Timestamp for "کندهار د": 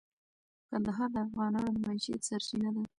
0.69-1.17